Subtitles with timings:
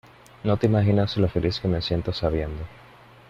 [0.45, 2.63] no te imaginas lo feliz que me siento sabiendo